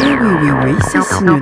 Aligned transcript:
Eh 0.00 0.18
oui, 0.20 0.36
oui, 0.40 0.50
oui, 0.64 0.76
ça 0.80 1.00
se 1.02 1.24
dit. 1.24 1.38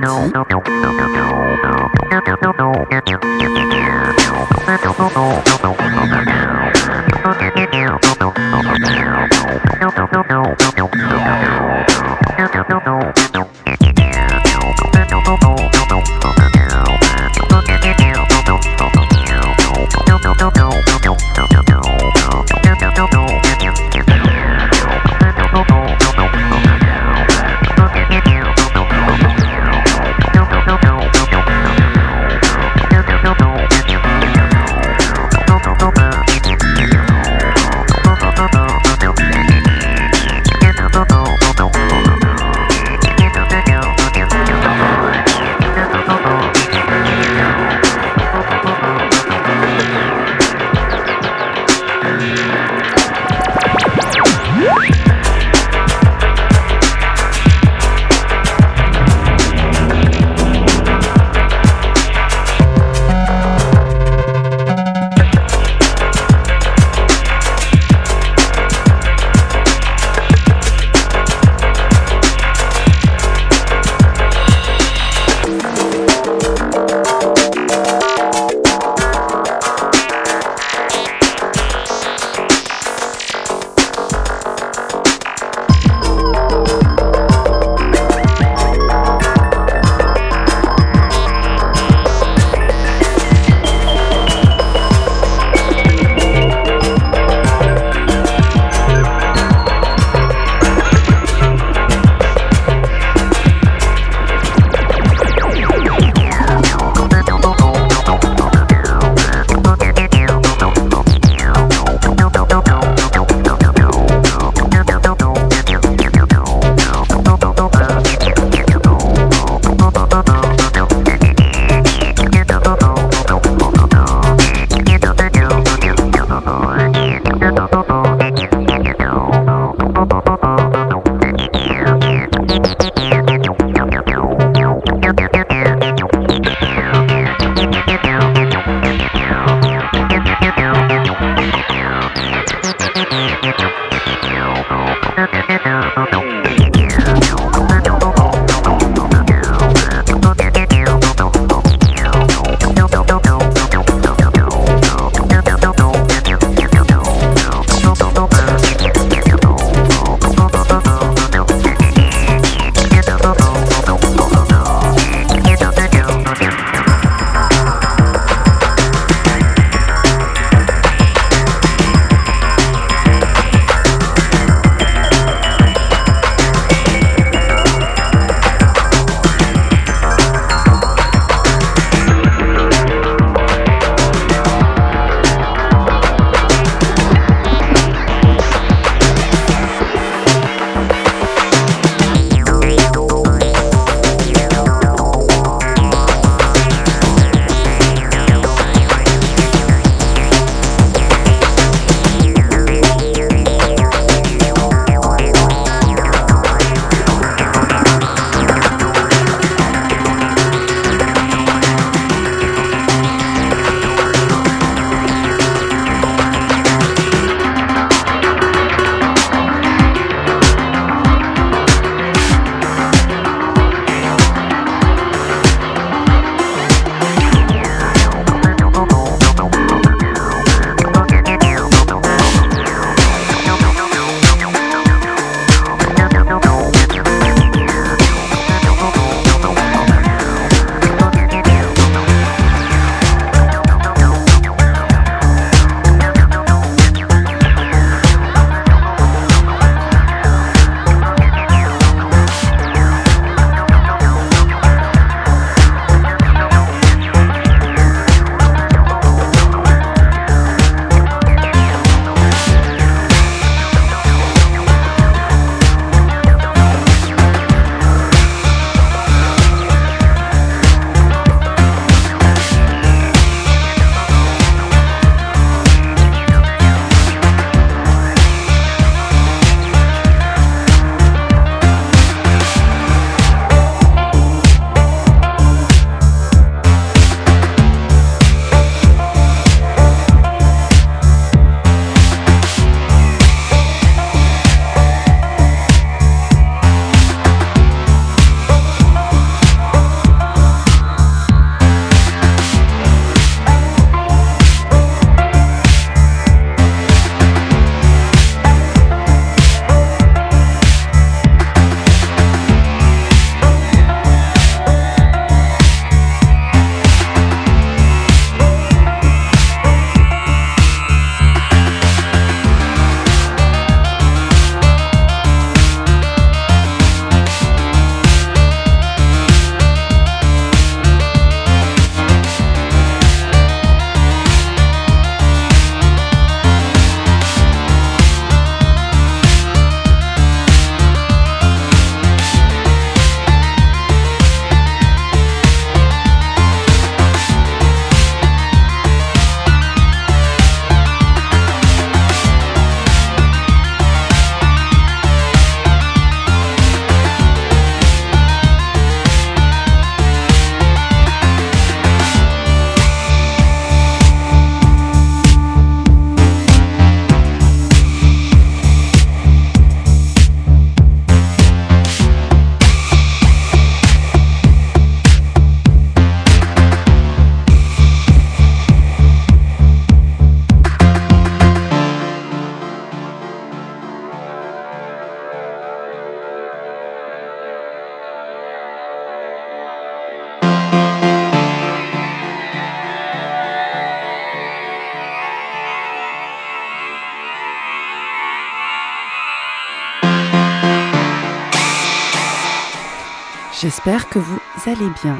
J'espère 403.67 404.07
que 404.07 404.17
vous 404.17 404.39
allez 404.65 404.89
bien. 405.03 405.19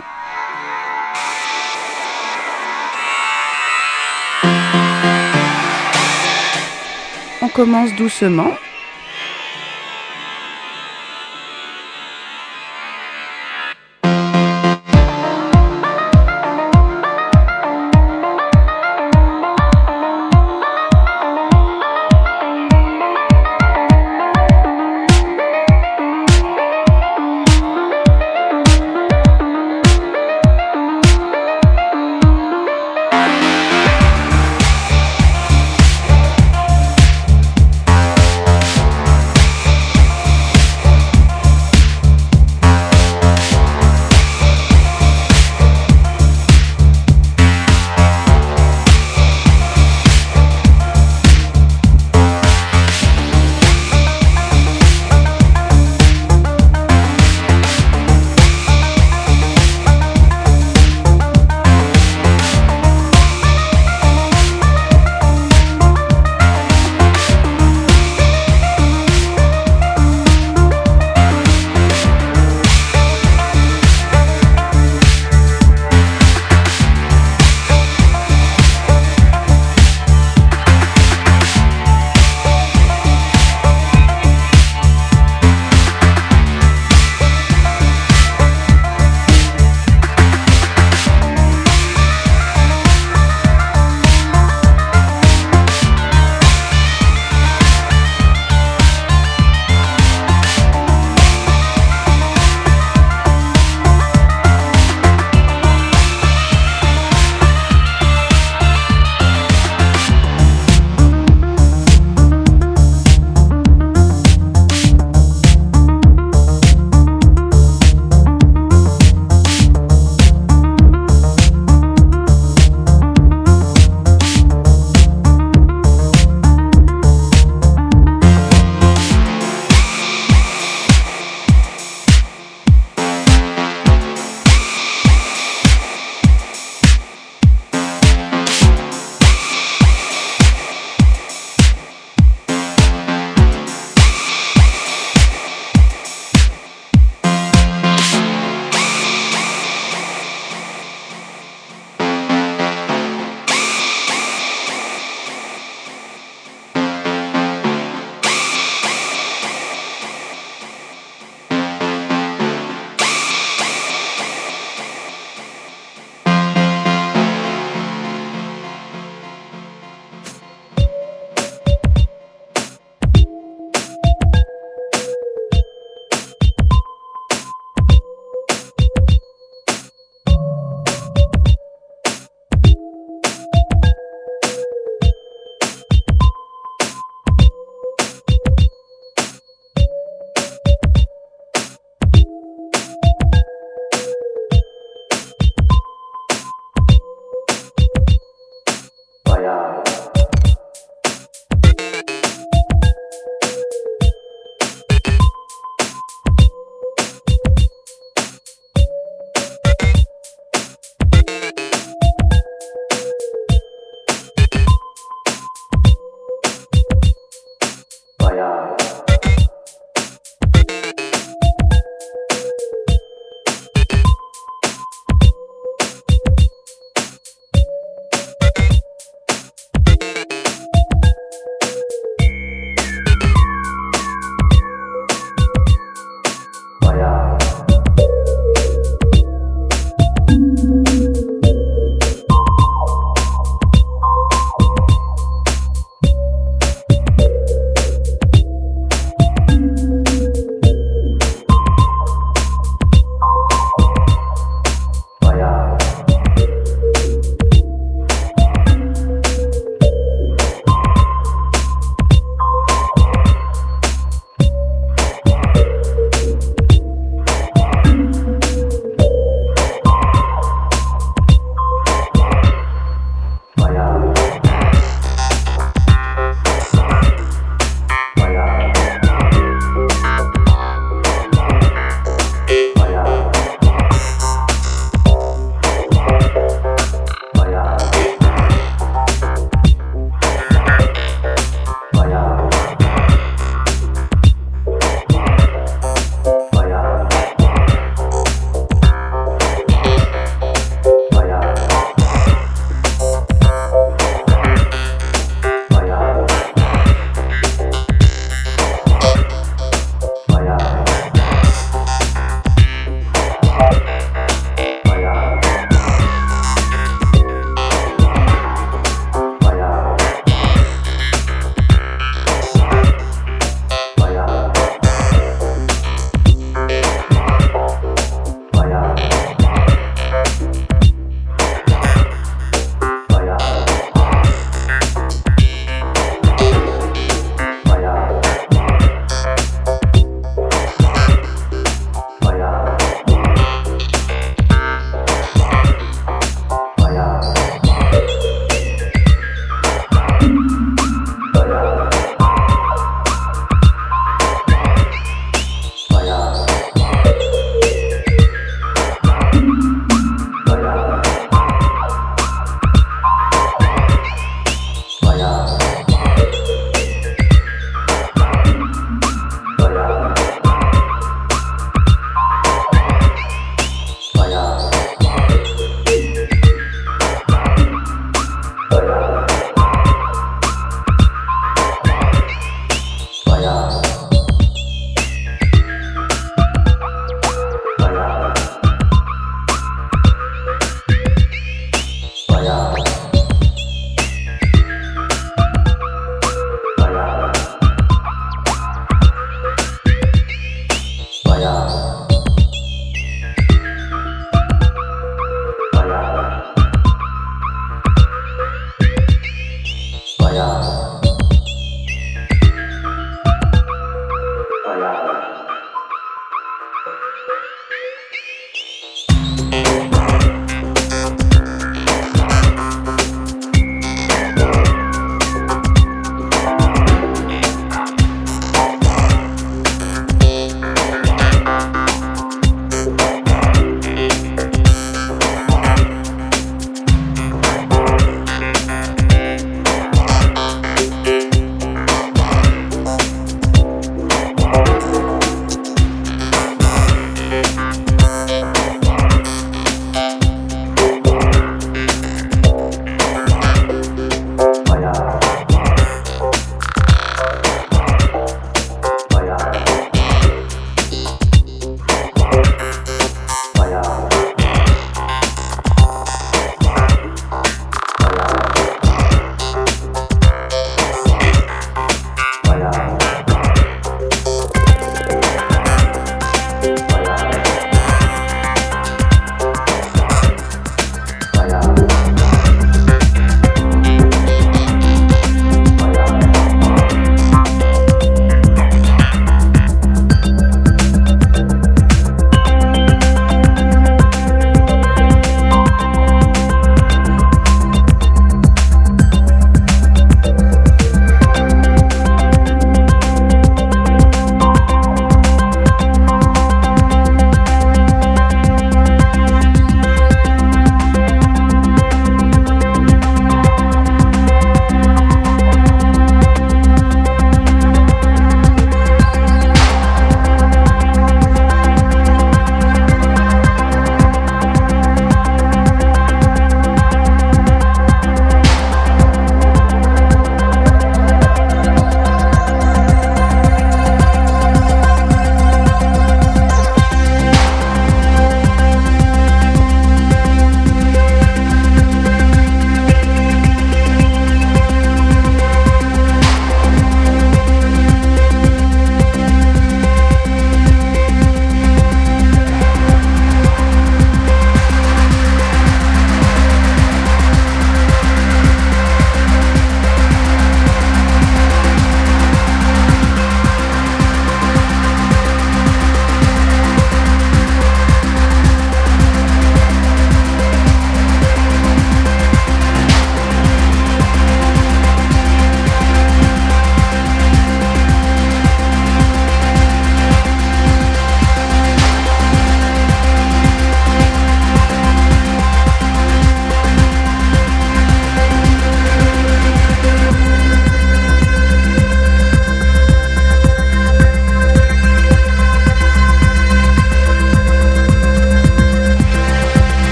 On 7.42 7.50
commence 7.50 7.94
doucement. 7.96 8.52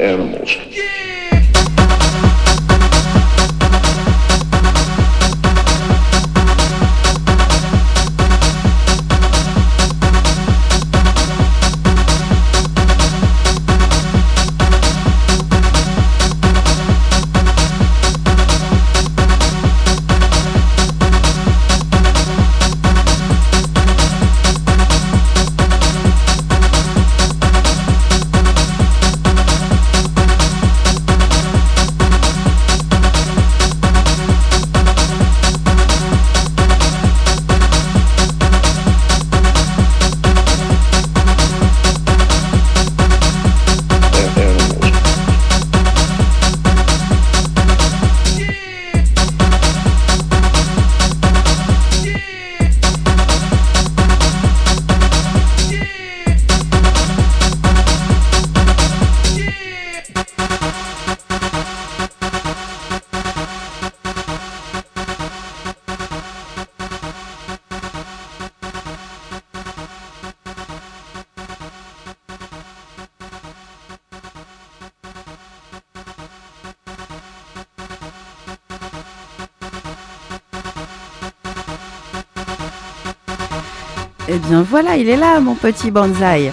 Animals. 0.00 0.45
Bien 84.48 84.62
voilà, 84.62 84.96
il 84.96 85.08
est 85.08 85.16
là, 85.16 85.40
mon 85.40 85.54
petit 85.54 85.90
bonsaï. 85.90 86.52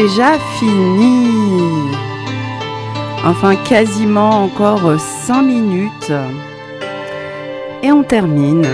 Déjà 0.00 0.38
fini. 0.58 1.90
Enfin, 3.24 3.54
quasiment 3.56 4.44
encore 4.44 4.98
5 4.98 5.42
minutes. 5.42 6.12
Et 7.82 7.92
on 7.92 8.02
termine. 8.02 8.66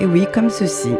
Et 0.00 0.06
oui, 0.06 0.26
comme 0.32 0.50
ceci. 0.50 0.94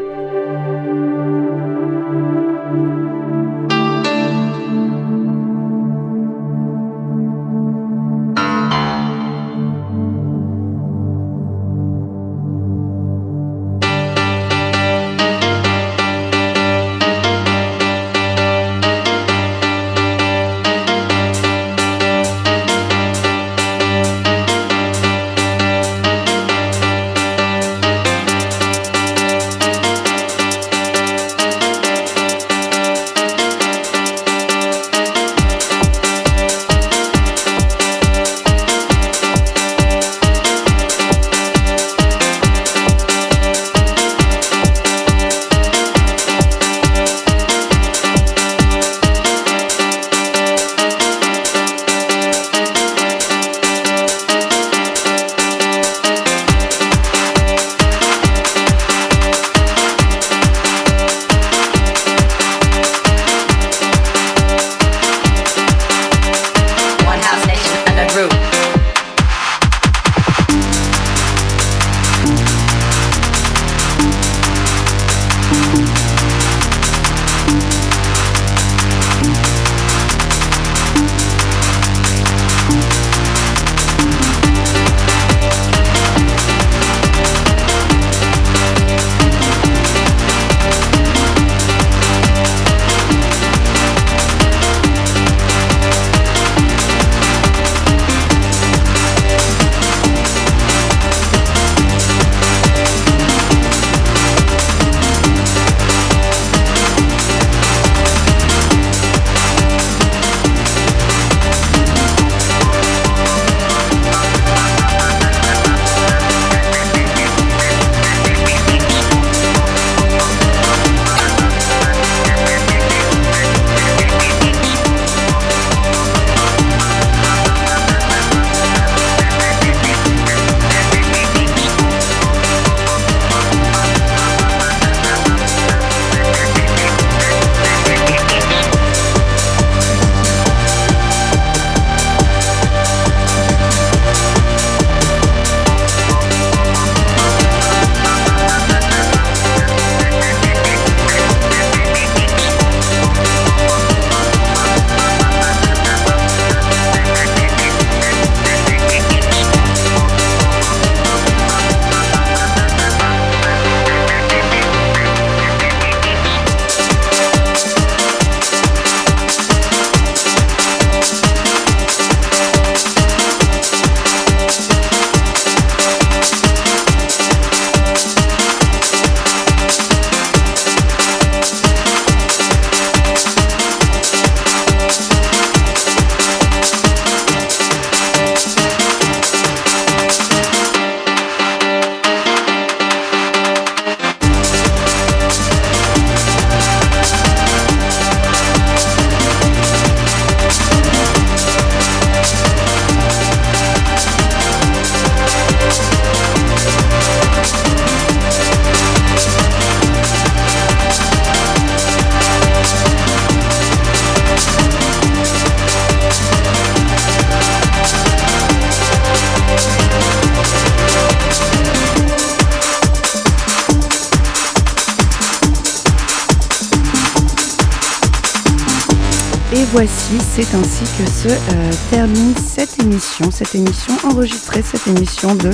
Cette 234.71 234.87
émission 234.87 235.35
de 235.35 235.51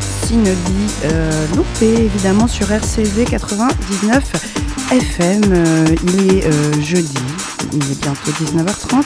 Synodie 0.00 0.50
euh, 1.04 1.46
loupée 1.54 2.04
évidemment 2.04 2.46
sur 2.48 2.70
RCV 2.70 3.24
99 3.24 4.24
FM. 4.90 5.42
il 6.04 6.36
est 6.36 6.46
euh, 6.46 6.82
jeudi, 6.82 7.14
il 7.72 7.82
est 7.92 8.00
bientôt 8.02 8.30
19h30, 8.32 9.04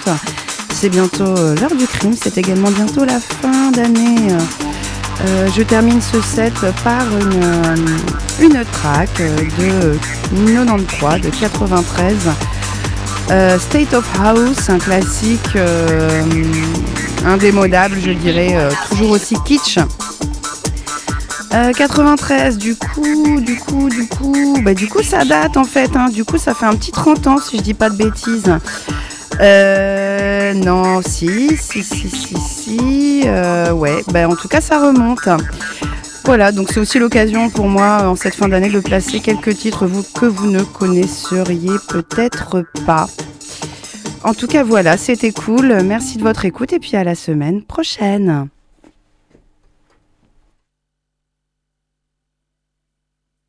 c'est 0.72 0.88
bientôt 0.88 1.34
l'heure 1.34 1.74
du 1.76 1.86
crime, 1.86 2.14
c'est 2.20 2.38
également 2.38 2.70
bientôt 2.70 3.04
la 3.04 3.20
fin 3.20 3.70
d'année. 3.70 4.34
je 5.54 5.62
termine 5.62 6.00
ce 6.00 6.20
set 6.20 6.54
par 6.82 7.04
une, 7.18 8.44
une 8.44 8.64
track 8.72 9.22
de 9.58 9.98
93, 10.32 11.20
de 11.20 11.30
93 11.30 12.16
euh, 13.30 13.58
State 13.60 13.94
of 13.94 14.04
House, 14.20 14.68
un 14.68 14.78
classique 14.78 15.54
euh, 15.54 16.24
indémodable, 17.24 17.96
je 18.00 18.10
dirais, 18.10 18.54
euh, 18.54 18.70
toujours 18.88 19.10
aussi 19.10 19.36
kitsch. 19.44 19.78
93, 21.76 22.58
du 22.58 22.76
coup, 22.76 23.40
du 23.40 23.56
coup, 23.56 23.88
du 23.88 24.06
coup, 24.06 24.56
bah 24.62 24.72
du 24.72 24.86
coup 24.86 25.02
ça 25.02 25.24
date 25.24 25.56
en 25.56 25.64
fait, 25.64 25.96
hein. 25.96 26.08
du 26.08 26.24
coup 26.24 26.38
ça 26.38 26.54
fait 26.54 26.66
un 26.66 26.76
petit 26.76 26.92
30 26.92 27.26
ans 27.26 27.38
si 27.38 27.58
je 27.58 27.62
dis 27.62 27.74
pas 27.74 27.90
de 27.90 27.96
bêtises. 27.96 28.46
non, 30.64 31.02
si, 31.02 31.56
si, 31.56 31.82
si, 31.82 32.08
si, 32.08 32.36
si, 32.36 33.24
ouais, 33.72 34.04
bah 34.12 34.28
en 34.28 34.36
tout 34.36 34.46
cas 34.46 34.60
ça 34.60 34.78
remonte. 34.78 35.28
Voilà, 36.24 36.52
donc 36.52 36.68
c'est 36.70 36.78
aussi 36.78 36.98
l'occasion 36.98 37.50
pour 37.50 37.66
moi 37.66 38.02
en 38.04 38.14
cette 38.14 38.34
fin 38.34 38.46
d'année 38.46 38.68
de 38.68 38.80
placer 38.80 39.20
quelques 39.20 39.56
titres 39.56 39.88
que 40.14 40.26
vous 40.26 40.48
ne 40.48 40.62
connaisseriez 40.62 41.72
peut-être 41.88 42.64
pas. 42.86 43.08
En 44.22 44.34
tout 44.34 44.46
cas, 44.46 44.62
voilà, 44.62 44.96
c'était 44.98 45.32
cool. 45.32 45.82
Merci 45.82 46.18
de 46.18 46.22
votre 46.22 46.44
écoute 46.44 46.72
et 46.74 46.78
puis 46.78 46.94
à 46.96 47.04
la 47.04 47.14
semaine 47.14 47.62
prochaine. 47.62 48.48